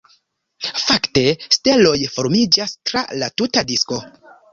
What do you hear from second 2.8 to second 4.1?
tra la tuta disko.